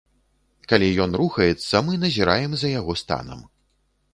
Калі 0.71 0.87
ён 1.03 1.11
рухаецца, 1.21 1.75
мы 1.89 1.99
назіраем 2.07 2.51
за 2.63 2.67
яго 2.79 2.97
станам. 3.03 3.45